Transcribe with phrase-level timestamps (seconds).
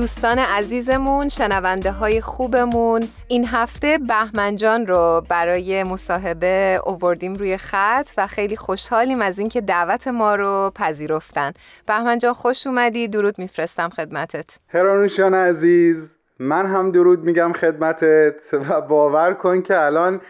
[0.00, 3.02] دوستان عزیزمون شنونده های خوبمون.
[3.28, 10.08] این هفته بهمنجان رو برای مصاحبه اووردیم روی خط و خیلی خوشحالیم از اینکه دعوت
[10.08, 11.52] ما رو پذیرفتن.
[11.86, 13.08] بهمنجان خوش اومدی.
[13.08, 14.58] درود میفرستم خدمتت.
[14.68, 20.20] هرانوشان عزیز من هم درود میگم خدمتت و باور کن که الان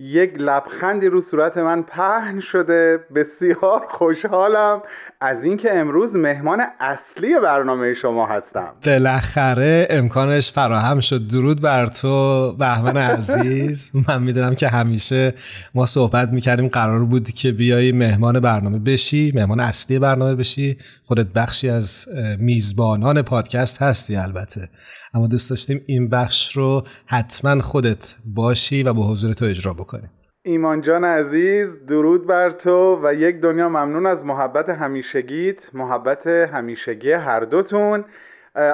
[0.00, 2.98] یک لبخندی رو صورت من پهن شده.
[3.14, 4.82] بسیار خوشحالم.
[5.20, 8.72] از اینکه امروز مهمان اصلی برنامه شما هستم.
[8.86, 11.28] بالاخره امکانش فراهم شد.
[11.28, 13.90] درود بر تو بهمن عزیز.
[14.08, 15.34] من می‌دونم که همیشه
[15.74, 16.68] ما صحبت می‌کردیم.
[16.68, 20.78] قرار بود که بیای مهمان برنامه بشی مهمان اصلی برنامه بشی.
[21.04, 24.68] خودت بخشی از میزبانان پادکست هستی البته.
[25.14, 30.08] اما دوست داشتیم این بخش رو حتما خودت باشی و با حضور تو اجرا بکنی.
[30.42, 37.12] ایمان جان عزیز درود بر تو و یک دنیا ممنون از محبت همیشگیت محبت همیشگی
[37.12, 38.04] هر دوتون.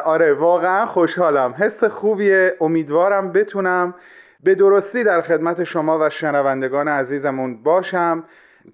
[0.04, 1.54] آره واقعا خوشحالم.
[1.58, 3.94] حس خوبیه امیدوارم بتونم
[4.42, 8.24] به درستی در خدمت شما و شنوندگان عزیزمون باشم.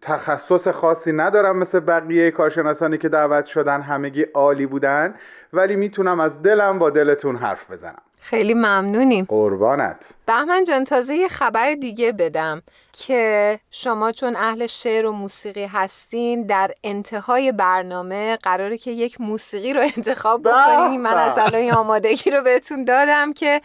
[0.01, 5.15] تخصص خاصی ندارم مثل بقیه کارشناسانی که دعوت شدن همگی عالی بودن
[5.53, 8.03] ولی می‌تونم از دلم با دلتون حرف بزنم.
[8.21, 9.25] خیلی ممنونیم.
[9.29, 9.97] قربانت.
[10.27, 16.47] بهمن جان تازه یه خبر دیگه بدم که شما چون اهل شعر و موسیقی هستین
[16.47, 22.43] در انتهای برنامه قراره که یک موسیقی رو انتخاب بکنیم من از الان آمادگی رو
[22.43, 23.61] بهتون دادم که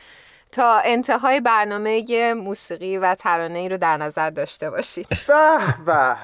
[0.51, 5.07] تا انتهای برنامه موسیقی و ترانه ای رو در نظر داشته باشید.
[5.27, 6.15] به به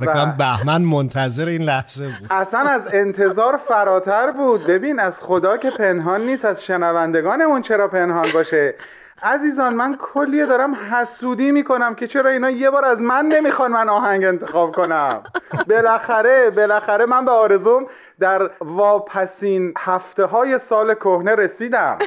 [0.00, 0.34] به به.
[0.38, 2.26] بهمن منتظر این لحظه بود.
[2.30, 4.66] اصلا از انتظار فراتر بود.
[4.66, 8.74] ببین از خدا که پنهان نیست از شنوندگانمون چرا پنهان باشه؟
[9.22, 13.88] عزیزان من کلیه دارم حسودی می‌کنم که چرا اینا یه بار از من نمی‌خوان من
[13.88, 15.22] آهنگ انتخاب کنم.
[15.68, 17.86] بالاخره بالاخره من به آرزوم
[18.20, 21.98] در واپسین هفته های سال کهنه رسیدم.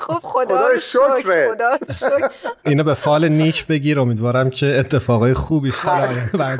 [0.00, 1.52] خب خدا رو شکر.
[1.52, 2.30] خدا رو شکر.
[2.62, 6.08] اینو به فال نیک بگیر امیدوارم که اتفاقای خوبی سال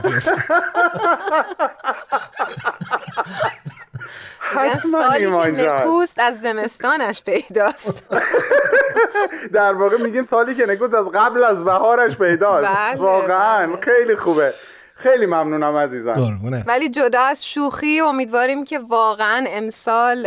[0.03, 0.45] بیفته
[4.79, 8.05] سالی که نکوست از زمستانش پیداست.
[9.53, 12.69] در واقع میگیم سالی که نکوست از قبل از بهارش پیداست.
[12.69, 13.81] بله، واقعا بله.
[13.81, 14.55] خیلی خوبه.
[14.97, 16.41] خیلی ممنونم عزیزم.
[16.67, 20.27] ولی جدا از شوخی امیدواریم که واقعا امسال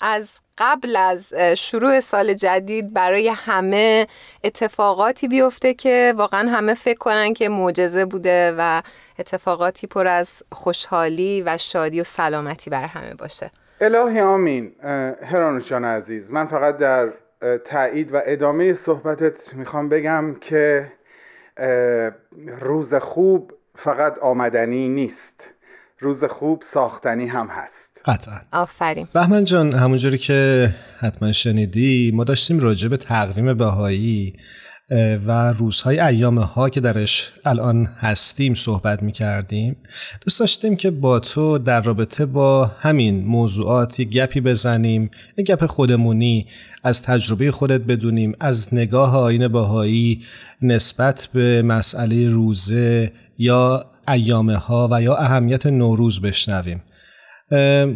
[0.00, 4.06] از قبل از شروع سال جدید برای همه
[4.44, 8.82] اتفاقاتی بیفته که واقعا همه فکر کنن که معجزه بوده و
[9.18, 13.50] اتفاقاتی پر از خوشحالی و شادی و سلامتی برای همه باشه.
[13.80, 14.72] الهی آمین.
[15.22, 17.08] هرانوش جان عزیز من فقط در
[17.64, 20.92] تایید و ادامه صحبتت می‌خوام بگم که
[22.60, 23.52] روز خوب
[23.84, 25.50] فقط آمدنی نیست.
[26.00, 28.02] روز خوب ساختنی هم هست.
[28.04, 28.40] قطعا.
[28.52, 29.08] آفرین.
[29.12, 34.34] بهمن جان همونجوری که حتما شنیدی ما داشتیم راجع به تقویم بهایی
[35.26, 39.76] و روزهای ایام ها که درش الان هستیم صحبت می کردیم
[40.20, 46.46] دوست داشتیم که با تو در رابطه با همین موضوعاتی گپی بزنیم یه گپ خودمونی
[46.84, 50.22] از تجربه خودت بدونیم از نگاه آین باهایی
[50.62, 56.82] نسبت به مسئله روزه یا ایامه ها و یا اهمیت نوروز بشنویم.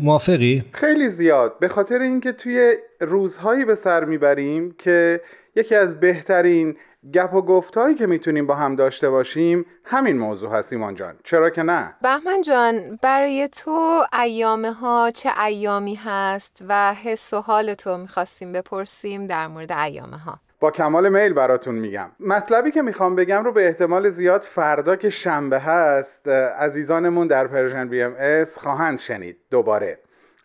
[0.02, 1.58] موافقی؟ خیلی زیاد.
[1.58, 5.20] به خاطر اینکه توی روزهایی به سر می‌بریم که
[5.56, 6.76] یکی از بهترین
[7.14, 11.14] گپ و گفتهایی که می‌تونیم با هم داشته باشیم همین موضوع هست ایمان جان.
[11.24, 17.40] چرا که نه؟ بهمن جان برای تو ایامه ها چه ایامی هست و حس و
[17.40, 22.10] حال تو می‌خواستیم بپرسیم در مورد ایامه ها با کمال میل براتون میگم.
[22.20, 27.88] مطلبی که می‌خوام بگم رو به احتمال زیاد فردا که شنبه هست عزیزانمون در Persian
[27.88, 29.98] BMS خواهند شنید دوباره.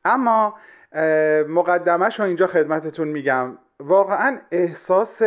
[0.05, 0.55] اما
[1.47, 3.57] مقدمش رو اینجا خدمتتون میگم.
[3.79, 5.21] واقعا احساس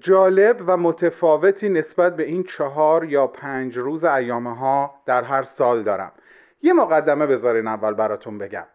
[0.00, 5.82] جالب و متفاوتی نسبت به این چهار یا پنج روز ایامه ها در هر سال
[5.82, 6.12] دارم.
[6.62, 8.66] یه مقدمه بذارین اول براتون بگم.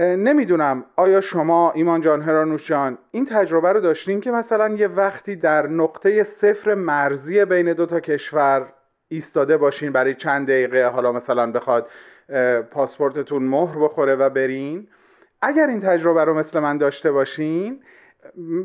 [0.00, 0.84] نمی‌دونم.
[0.96, 5.66] آیا شما ایمان جان هرانوش جان این تجربه رو داشتین که مثلا یه وقتی در
[5.66, 8.66] نقطه صفر مرزی بین دو تا کشور
[9.08, 11.88] ایستاده باشین برای چند دقیقه حالا مثلا بخواد
[12.70, 14.88] پاسپورتتون مهر بخوره و برین؟
[15.42, 17.80] اگر این تجربه رو مثل من داشته باشین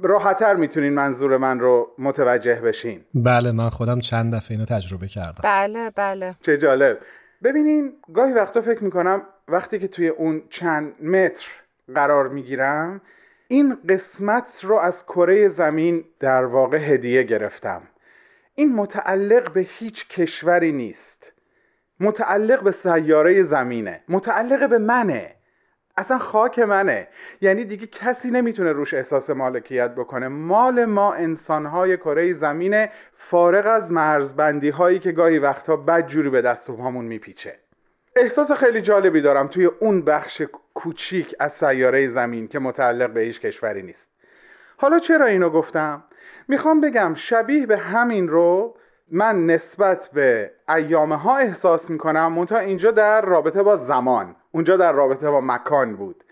[0.04, 3.06] راحتتر می‌تونین منظور من رو متوجه بشین.
[3.14, 5.42] بله من خودم چند دفعه اینو تجربه کردم.
[5.44, 6.36] بله بله.
[6.42, 6.98] چه جالب.
[7.44, 11.46] ببینین گاهی وقتا فکر می‌کنم وقتی که توی اون چند متر
[11.96, 13.02] قرار می‌گیرم
[13.48, 17.82] این قسمت رو از کره زمین در واقع هدیه گرفتم.
[18.56, 21.34] این متعلق به هیچ کشوری نیست.
[22.00, 24.04] متعلق به سیاره زمینه.
[24.10, 25.36] متعلق به منه.
[25.98, 27.08] اصلا خاک منه.
[27.42, 30.28] یعنی دیگه کسی نمی‌تونه روش احساس مالکیت بکنه.
[30.28, 36.70] مال ما انسانهای کره زمینه فارغ از مرزبندی هایی که گاهی وقتها بدجوری به دست
[36.70, 37.65] و پامون میپیچه.
[38.18, 40.42] احساس خیلی جالبی دارم توی اون بخش
[40.74, 44.08] کوچیک از سیاره زمین که متعلق به هیچ کشوری نیست.
[44.78, 46.04] حالا چرا اینو گفتم؟
[46.48, 48.78] می‌خوام بگم شبیه به همین رو
[49.12, 54.92] من نسبت به ایامه ها احساس می‌کنم منتها اینجا در رابطه با زمان اونجا در
[54.92, 56.24] رابطه با مکان بود.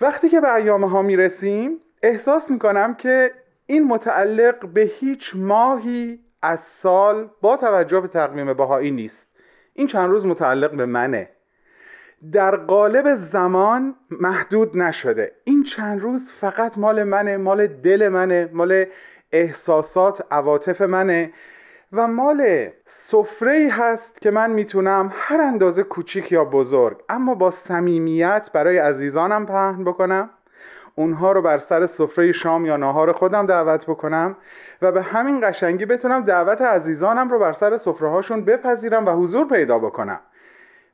[0.00, 3.32] وقتی که به ایامه ها می‌رسیم احساس می‌کنم که
[3.66, 9.33] این متعلق به هیچ ماهی از سال با توجه به تقویم بهایی نیست.
[9.74, 11.28] این چند روز متعلق به منه.
[12.32, 15.32] در قالب زمان محدود نشده.
[15.44, 18.84] این چند روز فقط مال منه مال دل منه مال
[19.32, 21.32] احساسات عواطف منه
[21.92, 28.50] و مال سفره هست که من می‌تونم هر اندازه کوچیک یا بزرگ اما با صمیمیت
[28.52, 30.30] برای عزیزانم پهن بکنم.
[30.94, 34.36] اونها رو بر سر سفره شام یا ناهار خودم دعوت بکنم
[34.82, 39.48] و به همین قشنگی بتونم دعوت عزیزانم رو بر سر سفره هاشون بپذیرم و حضور
[39.48, 40.20] پیدا بکنم.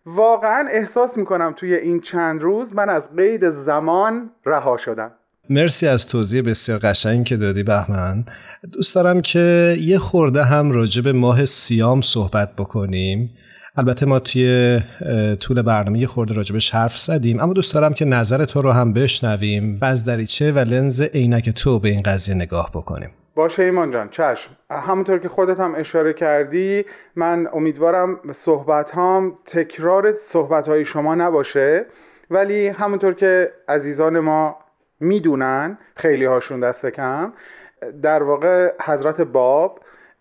[0.06, 5.10] واقعا احساس می‌کنم توی این چند روز من از قید زمان رها شدم.
[5.50, 8.24] مرسی از توضیح بسیار قشنگی که دادی بهمن.
[8.72, 13.30] دوست دارم که یه خورده هم راجع به ماه سیام صحبت بکنیم.
[13.76, 14.80] البته ما توی
[15.40, 18.92] طول برنامه یه خورده راجبش حرف زدیم اما دوست دارم که نظر تو رو هم
[18.92, 23.10] بشنویم و از دریچه و لنز عینک تو به این قضیه نگاه بکنیم.
[23.34, 24.50] باشه ایمان جان چشم.
[24.70, 26.84] همونطور که خودت هم اشاره کردی
[27.16, 31.86] من امیدوارم صحبت هم تکرار صحبت های شما نباشه
[32.30, 34.56] ولی همونطور که عزیزان ما
[35.00, 37.32] می‌دونن خیلی هاشون دست کم
[38.02, 39.80] در واقع حضرت باب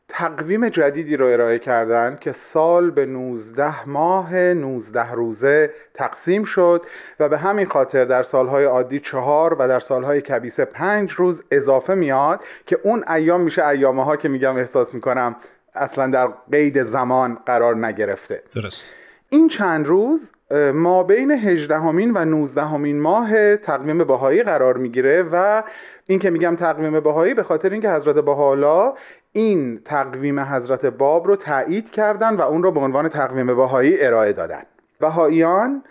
[0.09, 6.85] تقویم جدیدی رو ارائه کردن که سال به 19 ماه 19 روزه تقسیم شد
[7.19, 11.93] و به همین خاطر در سالهای عادی چهار و در سالهای کبیسه پنج روز اضافه
[11.93, 15.35] میاد که اون ایام میشه ایامه ها که میگم احساس می‌کنم
[15.75, 18.41] اصلا در قید زمان قرار نگرفته.
[18.55, 18.93] درست.
[19.29, 20.31] این چند روز
[20.73, 25.63] ما بین 18 همین و 19 همین ماه تقویم بهایی قرار می‌گیره و
[26.05, 28.93] این که میگم تقویم بهایی به خاطر اینکه حضرت بهاءالله
[29.31, 34.33] این تقویم حضرت باب رو تایید کردن و اون رو به عنوان تقویم بهایی ارائه
[34.33, 34.61] دادن.
[34.99, 35.83] بهاییان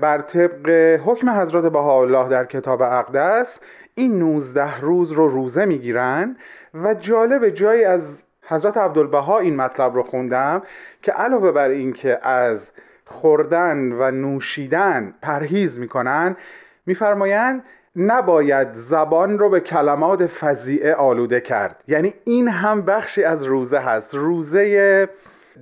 [0.00, 0.68] بر طبق
[1.04, 3.60] حکم حضرت بهاءالله در کتاب اقدس
[3.94, 6.36] این 19 روز رو روزه می‌گیرن
[6.74, 10.62] و جالب جایی از حضرت عبدالبها این مطلب رو خوندم
[11.02, 12.70] که علاوه بر اینکه از
[13.10, 16.36] خوردن و نوشیدن پرهیز می‌کنن
[16.86, 17.64] میفرمایند
[17.96, 21.84] نباید زبان رو به کلمات فضیعه آلوده کرد.
[21.88, 24.14] یعنی این هم بخشی از روزه هست.
[24.14, 25.08] روزه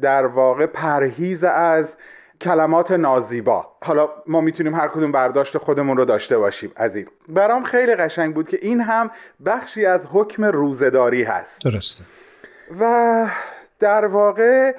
[0.00, 1.96] در واقع پرهیز از
[2.40, 3.66] کلمات نازیبا.
[3.82, 8.34] حالا ما می‌تونیم هر کدوم برداشت خودمون رو داشته باشیم از این برام خیلی قشنگ
[8.34, 9.10] بود که این هم
[9.46, 11.62] بخشی از حکم روزداری هست.
[11.64, 12.04] درسته.
[12.80, 13.26] و
[13.78, 14.74] در واقع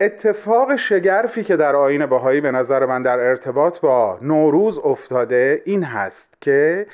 [0.00, 5.82] اتفاق شگرفی که در آین باهایی به نظر من در ارتباط با نوروز افتاده این
[5.82, 6.86] هست که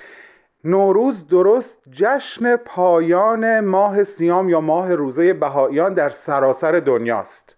[0.64, 7.56] نوروز درست جشن پایان ماه سیام یا ماه روزه بهاییان در سراسر دنیاست.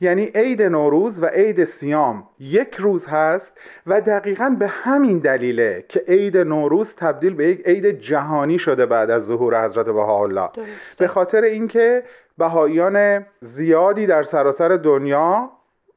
[0.00, 3.52] یعنی عید نوروز و عید سیام یک روز هست
[3.86, 9.10] و دقیقا به همین دلیله که عید نوروز تبدیل به یک عید جهانی شده بعد
[9.10, 10.48] از ظهور حضرت بهاءالله.
[10.98, 12.02] به خاطر اینکه
[12.38, 15.50] بهاییان زیادی در سراسر دنیا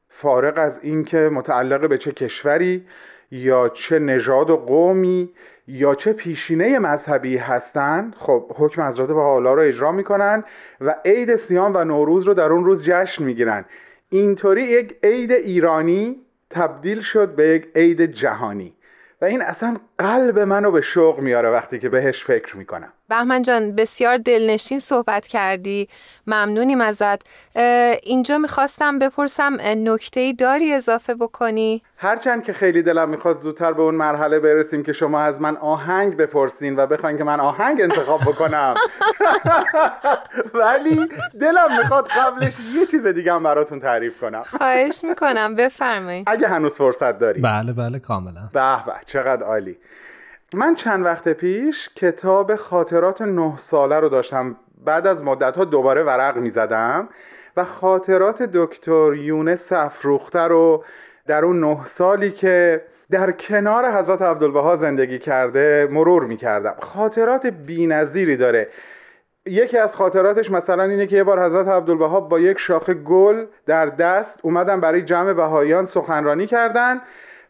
[0.08, 2.86] فارغ از اینکه متعلق به چه کشوری
[3.30, 5.30] یا چه نژاد و قومی
[5.68, 10.44] یا چه پیشینه مذهبی هستند خب حکم حضرت بهاءالله رو اجرا می‌کنن
[10.80, 13.64] و عید سیام و نوروز رو در اون روز جشن می‌گیرن.
[14.10, 16.16] اینطوری یک عید ایرانی
[16.50, 18.74] تبدیل شد به یک عید جهانی.
[19.20, 22.92] و این اصلا قلب منو به شوق میاره وقتی که بهش فکر می‌کنم.
[23.08, 25.88] بهمن جان بسیار دلنشین صحبت کردی.
[26.26, 27.22] ممنونیم ازت.
[28.02, 33.94] اینجا می‌خواستم بپرسم نکته داری اضافه بکنی؟ هرچند که خیلی دلم می‌خواد زودتر به اون
[33.94, 38.74] مرحله برسیم که شما از من آهنگ بپرسین و بخواین که من آهنگ انتخاب بکنم.
[40.54, 41.08] ولی
[41.40, 44.42] دلم می‌خواد قبلش یه چیز دیگه هم براتون تعریف کنم.
[44.42, 46.24] خواهش می‌کنم بفرمایید.
[46.26, 47.40] اگه هنوز فرصت داری.
[47.40, 48.48] بله بله کاملا.
[48.54, 49.76] به به چقدر عالی.
[50.54, 54.56] من چند وقت پیش کتاب خاطرات نه ساله رو داشتم.
[54.84, 57.08] بعد از مدت ها دوباره ورق می زدم
[57.56, 60.84] و خاطرات دکتر یونس افروخته رو
[61.26, 67.46] در اون نه سالی که در کنار حضرت عبدالبها زندگی کرده مرور می کردم خاطرات
[67.46, 68.68] بینظیری داره.
[69.46, 73.86] یکی از خاطراتش مثلا اینه که یه بار حضرت عبدالبها با یک شاخه گل در
[73.86, 77.00] دست اومدن برای جمع بهاییان سخنرانی کردن.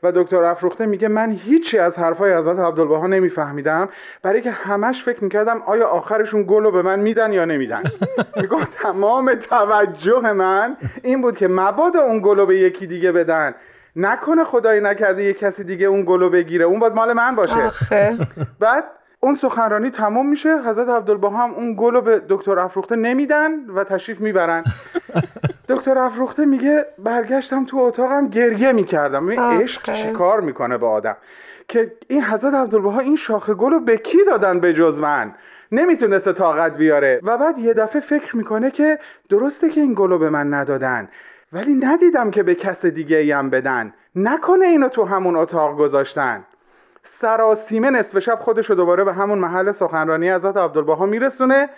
[0.03, 3.89] و دکتر افروخته میگه من هیچی از حرفای حضرت عبدالبها نمیفهمیدم.
[4.23, 7.83] برای که همش فکر می‌کردم آیا آخرشون گل رو به من میدن یا نمیدن.
[8.37, 13.55] میگه تمام توجه من این بود که مبادا اون گل رو به یکی دیگه بدن.
[13.97, 16.65] نکنه خدایی نکرده یه کسی دیگه اون گلو بگیره.
[16.65, 17.67] اون باید مال من باشه.
[17.67, 18.17] آخه.
[18.61, 18.85] بعد
[19.21, 24.21] اون سخنرانی تموم میشه حضرت عبدالبها هم اون گل به دکتر افروخته نمیدن و تشریف
[24.21, 24.65] می‌برن.
[25.69, 29.29] دکتر افروخته میگه برگشتم تو اتاقم گریه می‌کردم.
[29.29, 31.17] این عشق چیکار می‌کنه به آدم؟
[31.69, 35.35] که این حضرت عبدالبها این شاخه گل رو به کی دادن به جز من؟
[35.73, 37.21] نمی‌تونسته طاقت بیاره.
[37.23, 38.99] و بعد یه دفعه فکر می‌کنه که
[39.29, 41.09] درسته که این گلو به من ندادن
[41.53, 43.95] ولی ندیدم که به کس دیگه ایم بدن.
[44.17, 46.45] نکنه اینو تو همون اتاق گذاشتن.
[47.11, 51.69] سراسیمه نصف شب خودشو دوباره به همون محل سخنرانی حضرت عبدالبها میرسونه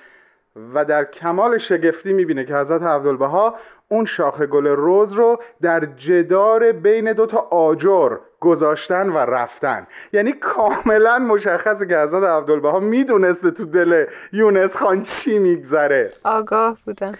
[0.75, 3.55] و در کمال شگفتی می‌بینه که حضرت عبدالبها
[3.89, 9.87] اون شاخه گل روز رو در جدار بین دو تا آجر گذاشتن و رفتن.
[10.13, 16.13] یعنی کاملا مشخصه که حضرت عبدالبها می‌دونسته تو دل یونس خان چی میگذره.
[16.25, 17.15] آگاه بودن.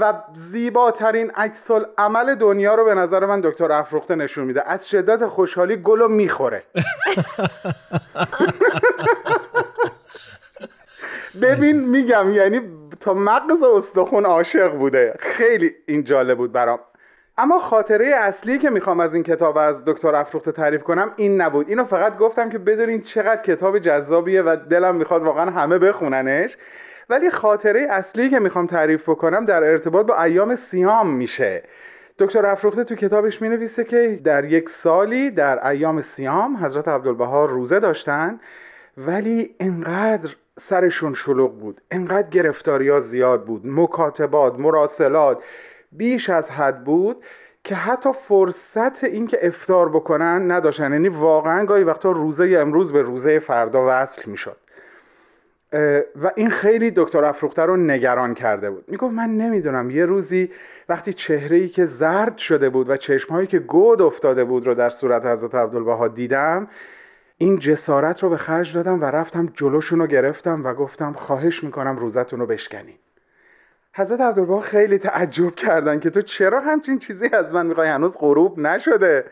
[0.00, 4.68] و زیباترین عکس عمل دنیا رو به نظر من دکتر افروخته نشون میده.
[4.68, 6.62] از شدت خوشحالی گل رو می‌خوره.
[11.42, 12.60] ببین میگم یعنی
[13.00, 15.14] تا مغز استخون عاشق بوده.
[15.18, 16.78] خیلی این جالب بود برام.
[17.38, 21.68] اما خاطره اصلی که می‌خوام از این کتاب از دکتر افروخته تعریف کنم این نبود.
[21.68, 26.56] اینو فقط گفتم که بدونین چقدر کتاب جذابیه و دلم می‌خواد واقعا همه بخوننش.
[27.10, 31.62] ولی خاطره اصلی که می‌خوام تعریف بکنم در ارتباط با ایام سیام میشه.
[32.18, 37.44] دکتر افروخته تو کتابش می نویسه که در یک سالی در ایام سیام حضرت عبدالبها
[37.44, 38.40] روزه داشتن
[38.96, 45.42] ولی انقدر سرشون شلوغ بود انقدر گرفتاری ها زیاد بود مکاتبات مراسلات
[45.96, 47.24] بیش از حد بود
[47.64, 50.92] که حتی فرصت اینکه افتار بکنن نداشتن.
[50.92, 54.56] یعنی واقعا گاهی وقتا روزه امروز به روزه فردا وصل می‌شد.
[56.22, 58.84] و این خیلی دکتر افروخته رو نگران کرده بود.
[58.88, 60.50] می‌گفت من نمی‌دونم یه روزی
[60.88, 64.90] وقتی چهره ای که زرد شده بود و چشمهایی که گود افتاده بود رو در
[64.90, 66.68] صورت حضرت عبدالبها دیدم
[67.38, 71.98] این جسارت رو به خرج دادم و رفتم جلوشون رو گرفتم و گفتم خواهش می‌کنم
[71.98, 72.96] روزتون رو بشکنین.
[73.96, 78.58] حضرت عبدالبها خیلی تعجب کردن که تو چرا همچین چیزی از من می‌خوای؟ هنوز غروب
[78.58, 79.24] نشده.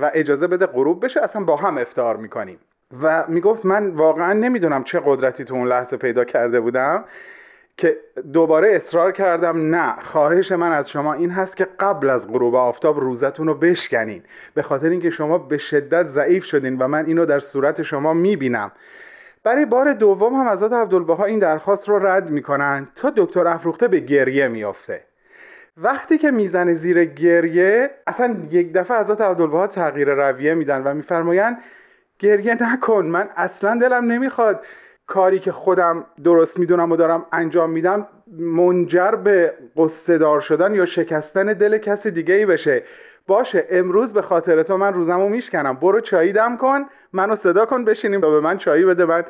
[0.00, 2.58] و اجازه بده غروب بشه اصلا با هم افتار می‌کنیم.
[3.02, 7.04] و می‌گفت من واقعا نمی‌دونم چه قدرتی تو اون لحظه پیدا کرده بودم
[7.76, 7.96] که
[8.32, 13.00] دوباره اصرار کردم نه خواهش من از شما این هست که قبل از غروب آفتاب
[13.00, 14.22] روزتون رو بشکنین.
[14.54, 18.72] به خاطر اینکه شما به شدت ضعیف شدین و من اینو در صورت شما می‌بینم.
[19.44, 24.00] برای بار دوم هم حضرت عبدالبها این درخواست رو رد می‌کنن تا دکتر افروخته به
[24.00, 25.04] گریه میافته.
[25.76, 31.58] وقتی که می‌زنه زیر گریه اصلا یک دفعه حضرت عبدالبها تغییر رویه میدن و میفرمایند
[32.18, 34.66] گریه نکن من اصلا دلم نمی‌خواد
[35.06, 38.06] کاری که خودم درست می‌دونم و دارم انجام میدم
[38.38, 42.82] منجر به قصه دار شدن یا شکستن دل کسی دیگه ای بشه.
[43.26, 45.74] باشه امروز به خاطر تو من روزمو میشکنم.
[45.74, 49.24] برو چایی دم کن منو صدا کن بشینیم و به من چایی بده من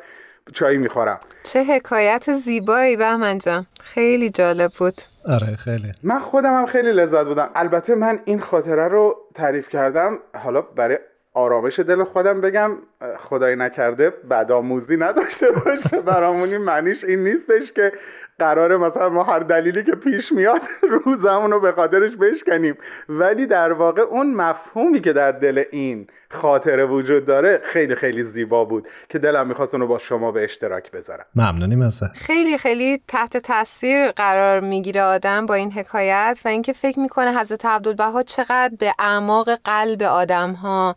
[0.53, 1.19] چایی می‌خورم.
[1.43, 3.65] چه حکایت زیبایی بهمن جان.
[3.81, 5.01] خیلی جالب بود.
[5.25, 5.93] آره خیلی.
[6.03, 7.49] من خودم هم خیلی لذت بودم.
[7.55, 10.99] البته من این خاطره رو تعریف کردم حالا برای
[11.33, 12.71] آرامش دل خودم بگم
[13.17, 16.01] خدای نکرده بدآموزی نداشته باشه.
[16.01, 17.91] برامون این معنیش این نیستش که
[18.39, 20.61] قرار مثلا ما هر دلیلی که پیش میاد
[21.05, 22.77] روزمون رو به خاطرش بشکنیم.
[23.09, 28.65] ولی در واقع اون مفهومی که در دل این خاطره وجود داره خیلی خیلی زیبا
[28.65, 31.25] بود که دلم می‌خواست اونو با شما به اشتراک بذارم.
[31.35, 36.99] ممنونیم ازت خیلی خیلی تحت تاثیر قرار می‌گیره آدم با این حکایت و اینکه فکر
[36.99, 40.95] می‌کنه حضرت عبدالبها چقدر به اعماق قلب آدم ها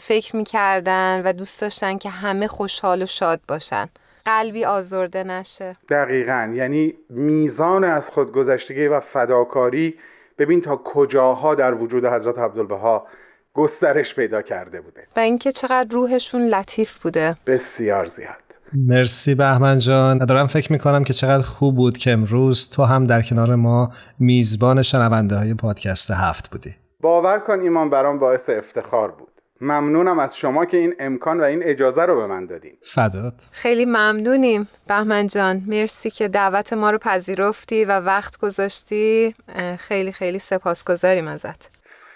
[0.00, 3.88] فکر می‌کردن و دوست داشتن که همه خوشحال و شاد باشن.
[4.24, 5.76] قلبی آزرده نشه.
[5.90, 6.52] دقیقا.
[6.54, 9.94] یعنی میزان از خودگذشتگی و فداکاری
[10.38, 13.06] ببین تا کجاها در وجود حضرت عبدالبها
[13.54, 15.06] گسترش پیدا کرده بوده.
[15.16, 17.36] و اینکه چقدر روحشون لطیف بوده.
[17.46, 18.36] بسیار زیاد.
[18.72, 20.18] مرسی بهمن جان.
[20.18, 24.82] دارم فکر می‌کنم که چقدر خوب بود که امروز تو هم در کنار ما میزبان
[24.82, 26.74] شنونده های پادکست هفت بودی.
[27.00, 29.28] باور کن ایمان برام باعث افتخار بود.
[29.60, 32.76] ممنونم از شما که این امکان و این اجازه رو به من دادین.
[32.82, 33.48] فدات.
[33.52, 35.62] خیلی ممنونیم بهمن جان.
[35.66, 39.34] مرسی که دعوت ما رو پذیرفتی و وقت گذاشتی.
[39.78, 41.70] خیلی خیلی سپاسگزاریم ازت.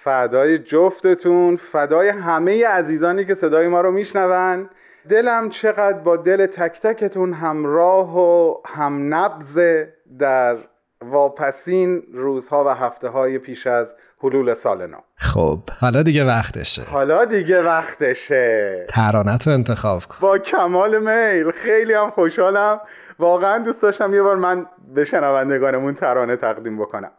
[0.05, 4.71] فدای جفتتون فدای همه عزیزانی که صدای ما رو میشنون.
[5.09, 10.57] دلم چقدر با دل تک تکتون همراه و هم نبزه در
[11.03, 14.99] واپسین روزها و هفته های پیش از حلول سال نو.
[15.39, 16.83] خب حالا دیگه وقتشه.
[16.83, 18.85] حالا دیگه وقتشه.
[18.89, 20.17] ترانت رو انتخاب کن.
[20.21, 21.51] با کمال میل.
[21.51, 22.81] خیلی هم خوشحالم.
[23.19, 27.11] واقعا دوست داشتم یه بار من به شنوندگانمون ترانه تقدیم بکنم.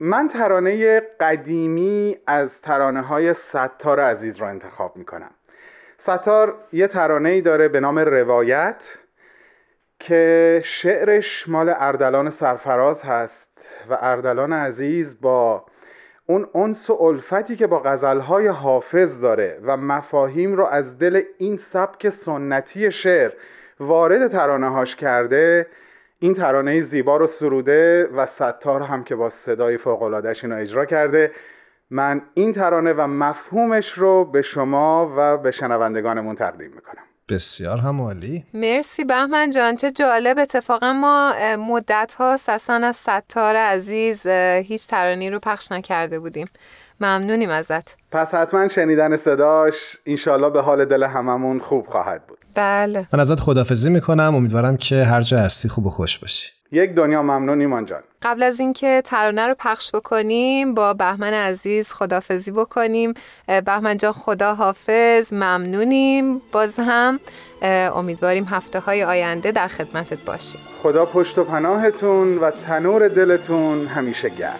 [0.00, 5.30] من ترانه قدیمی از ترانه های ستار عزیز را انتخاب می‌کنم.
[5.98, 8.98] ستار یه ترانه ای داره به نام روایت
[9.98, 13.48] که شعرش مال اردلان سرفراز هست
[13.90, 15.64] و اردلان عزیز با
[16.26, 21.56] اون انس و الفتی که با غزلهای حافظ داره و مفاهیم رو از دل این
[21.56, 23.32] سبک سنتی شعر
[23.80, 25.66] وارد ترانه هاش کرده
[26.18, 31.32] این ترانه زیبا رو سروده و ستار هم که با صدای فوقلادش اینو اجرا کرده.
[31.90, 37.05] من این ترانه و مفهومش رو به شما و به شنوندگانمون تقدیم می‌کنم.
[37.28, 40.38] بسیار هم عالی مرسی بهمن جان چه جالب.
[40.38, 44.26] اتفاقا ما مدت ها اصلا از ستار عزیز
[44.66, 46.46] هیچ ترانی رو پخش نکرده بودیم.
[47.00, 47.96] ممنونیم ازت.
[48.12, 52.38] پس حتما شنیدن صداش انشالله به حال دل هممون خوب خواهد بود.
[52.54, 53.08] بله.
[53.12, 54.34] من ازت خدافزی می‌کنم.
[54.34, 56.52] امیدوارم که هر جا هستی خوب و خوش باشی.
[56.72, 58.02] یک دنیا ممنون ایمان جان.
[58.22, 63.14] قبل از اینکه ترانه رو پخش بکنیم با بهمن عزیز خدافزی بکنیم.
[63.46, 66.42] بهمن جان خدا حافظ ممنونیم.
[66.52, 67.20] باز هم
[67.94, 70.60] امیدواریم هفته های آینده در خدمتت باشیم.
[70.82, 74.58] خدا پشت و پناهتون و تنور دلتون همیشه گرم.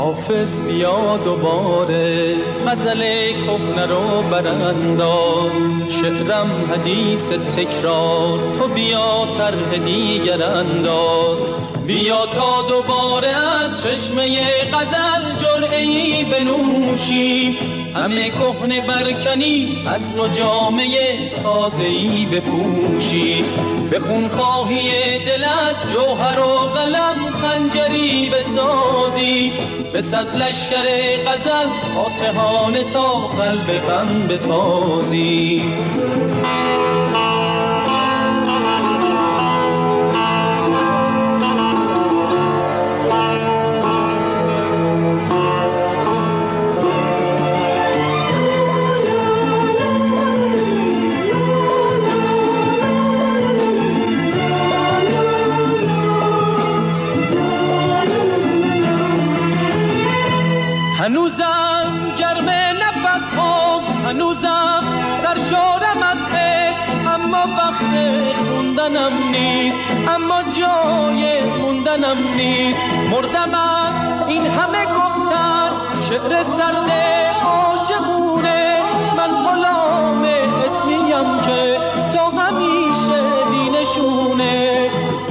[0.00, 2.34] حافظ بیا دوباره
[2.66, 3.02] غزل
[3.32, 5.58] کهنه رو برانداز.
[5.88, 11.44] شعرم حدیث تکرار تو بیا طرح دیگر انداز.
[11.90, 14.38] بیا تا دوباره از چشمه
[14.72, 17.58] غزل جرعی بنوشی
[17.94, 23.44] همه کهنه برکنی از نو جامعه تازهی بپوشی
[23.92, 29.52] بخون خواهی دل از جوهر و قلم خنجری بسازی.
[29.92, 30.84] به صد لشکر
[31.26, 31.68] غزل
[32.06, 35.62] آتهانه تا قلب غم بتازی.
[61.80, 64.82] هنوزم گرم نفس ها هنوزم
[65.14, 66.80] سرشارم از عشق
[67.14, 67.94] اما وقت
[68.48, 72.80] خوندنم نیست اما جای موندنم نیست.
[73.10, 75.70] مردم از این همه گفتن
[76.08, 76.90] شعر سرد
[77.44, 78.78] عاشقونه.
[79.16, 80.24] من غلام
[80.64, 81.78] اسمیم که
[82.16, 84.90] تا همیشه بینشونه.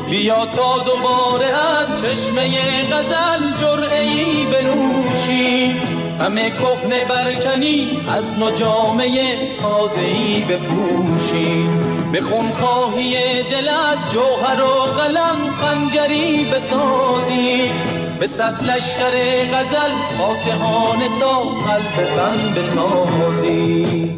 [0.10, 2.50] بیا تا دوباره از چشمه
[2.92, 5.99] غزل جرعی بنوشی.
[6.20, 11.70] همه کهنه برکنی از نو جامعه تازهی بپوشی.
[12.14, 17.72] بخون خواهی دل از جوهر و قلم خنجری بسازی.
[18.20, 19.12] به صد لشکر
[19.54, 24.16] غزل فاتحانه تا قلب غم بتازی.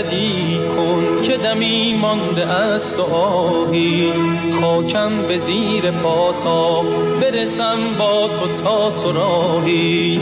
[0.00, 4.12] مددی کن که دمی مانده است و آهی.
[4.60, 6.82] خاکم به زیر پاتا
[7.20, 10.20] برسم با تو تا سراهی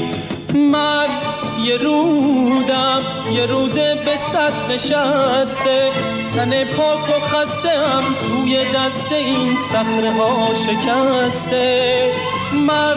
[0.55, 1.07] من
[1.65, 5.91] یه رودم یه روده به صد نشسته.
[6.35, 12.13] تن پاک و خسته هم توی دست این صخره ها شکسته.
[12.67, 12.97] من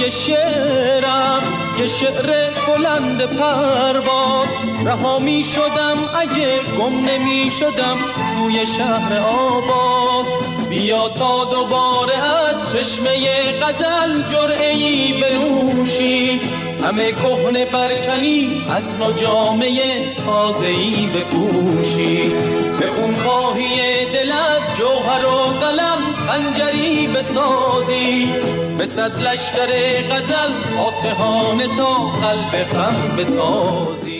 [0.00, 4.48] یه شعرم یه شعر بلند پرواز
[4.86, 7.96] رها می شدم اگه گم نمی شدم
[8.36, 10.26] توی شهر آباز
[10.70, 13.18] بیا تا دوباره از چشمه
[13.60, 16.40] غزل جرعی بنوشی.
[16.82, 22.32] همه کهنه برکنی از نو جامعه تازهی بپوشی.
[22.80, 28.28] به خونخواهی دل از جوهر و قلم خنجری بسازی.
[28.78, 29.66] به صد لشکر
[30.10, 34.11] غزل آتهانه تا قلب غم بتازی.